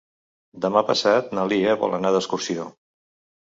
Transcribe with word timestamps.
Demà 0.65 0.83
passat 0.87 1.31
na 1.39 1.45
Lia 1.53 1.77
vol 1.85 1.95
anar 2.01 2.15
d'excursió. 2.19 2.69